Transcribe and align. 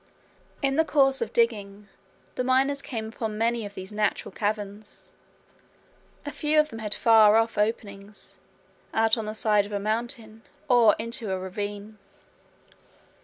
In 0.63 0.77
the 0.77 0.83
course 0.83 1.21
of 1.21 1.31
digging, 1.31 1.87
the 2.33 2.43
miners 2.43 2.81
came 2.81 3.05
upon 3.07 3.37
many 3.37 3.67
of 3.67 3.75
these 3.75 3.91
natural 3.91 4.31
caverns. 4.31 5.09
A 6.25 6.31
few 6.31 6.59
of 6.59 6.69
them 6.71 6.79
had 6.79 6.95
far 6.95 7.35
off 7.37 7.55
openings 7.55 8.39
out 8.95 9.15
on 9.15 9.25
the 9.25 9.35
side 9.35 9.67
of 9.67 9.71
a 9.71 9.79
mountain, 9.79 10.41
or 10.67 10.95
into 10.97 11.29
a 11.29 11.37
ravine. 11.37 11.99